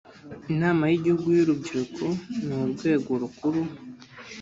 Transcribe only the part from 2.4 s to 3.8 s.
ni urwego rukuru